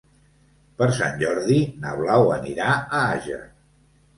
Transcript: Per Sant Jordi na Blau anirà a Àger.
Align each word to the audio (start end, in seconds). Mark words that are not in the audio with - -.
Per 0.81 0.87
Sant 0.99 1.19
Jordi 1.19 1.59
na 1.83 1.93
Blau 1.99 2.27
anirà 2.39 2.73
a 2.73 3.03
Àger. 3.05 3.41